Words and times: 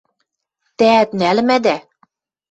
–Тӓӓт 0.77 1.09
нӓлӹмӓдӓ!.. 1.19 1.77